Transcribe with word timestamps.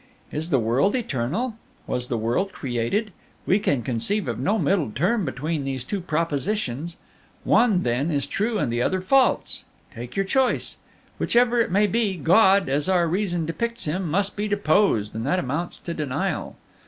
"Is 0.31 0.49
the 0.49 0.57
world 0.57 0.95
eternal? 0.95 1.53
Was 1.85 2.07
the 2.07 2.17
world 2.17 2.53
created? 2.53 3.13
We 3.45 3.59
can 3.59 3.83
conceive 3.83 4.27
of 4.27 4.39
no 4.39 4.57
middle 4.57 4.89
term 4.89 5.25
between 5.25 5.63
these 5.63 5.83
two 5.83 6.01
propositions; 6.01 6.97
one, 7.43 7.83
then, 7.83 8.09
is 8.09 8.25
true 8.25 8.57
and 8.57 8.73
the 8.73 8.81
other 8.81 8.99
false! 8.99 9.63
Take 9.93 10.15
your 10.15 10.25
choice. 10.25 10.77
Whichever 11.19 11.61
it 11.61 11.69
may 11.69 11.85
be, 11.85 12.17
God, 12.17 12.67
as 12.67 12.89
our 12.89 13.07
reason 13.07 13.45
depicts 13.45 13.85
Him, 13.85 14.09
must 14.09 14.35
be 14.35 14.47
deposed, 14.47 15.13
and 15.13 15.23
that 15.27 15.37
amounts 15.37 15.77
to 15.77 15.93
denial. 15.93 16.55